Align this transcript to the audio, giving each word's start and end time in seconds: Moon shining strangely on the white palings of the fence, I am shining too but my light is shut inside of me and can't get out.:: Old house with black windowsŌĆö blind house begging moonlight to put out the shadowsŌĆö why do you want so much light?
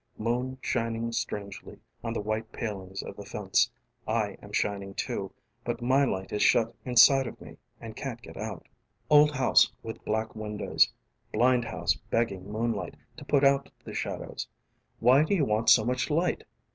Moon 0.17 0.57
shining 0.61 1.11
strangely 1.11 1.77
on 2.03 2.11
the 2.11 2.21
white 2.21 2.51
palings 2.51 3.03
of 3.03 3.15
the 3.15 3.23
fence, 3.23 3.69
I 4.07 4.29
am 4.41 4.51
shining 4.51 4.95
too 4.95 5.31
but 5.63 5.79
my 5.79 6.05
light 6.05 6.31
is 6.31 6.41
shut 6.41 6.73
inside 6.83 7.27
of 7.27 7.39
me 7.39 7.59
and 7.79 7.95
can't 7.95 8.19
get 8.19 8.35
out.:: 8.35 8.67
Old 9.11 9.29
house 9.29 9.71
with 9.83 10.03
black 10.03 10.29
windowsŌĆö 10.29 10.89
blind 11.33 11.65
house 11.65 11.93
begging 12.09 12.51
moonlight 12.51 12.97
to 13.17 13.25
put 13.25 13.43
out 13.43 13.69
the 13.85 13.91
shadowsŌĆö 13.91 14.47
why 15.01 15.23
do 15.23 15.35
you 15.35 15.45
want 15.45 15.69
so 15.69 15.85
much 15.85 16.09
light? 16.09 16.45